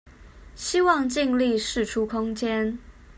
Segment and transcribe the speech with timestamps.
[0.55, 2.79] 希望盡力釋出空間